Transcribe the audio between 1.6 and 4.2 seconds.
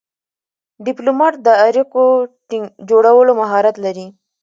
اړیکو جوړولو مهارت لري.